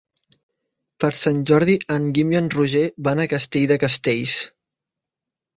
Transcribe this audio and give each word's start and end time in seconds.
Per 1.03 1.11
Sant 1.19 1.43
Jordi 1.51 1.75
en 1.97 2.09
Guim 2.17 2.33
i 2.35 2.39
en 2.41 2.49
Roger 2.55 2.83
van 3.09 3.21
a 3.21 3.29
Castell 3.35 3.69
de 3.73 3.81
Castells. 3.85 4.37